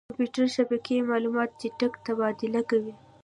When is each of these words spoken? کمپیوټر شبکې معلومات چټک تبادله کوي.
کمپیوټر 0.09 0.45
شبکې 0.55 1.07
معلومات 1.09 1.49
چټک 1.61 1.93
تبادله 2.05 2.61
کوي. 2.69 2.93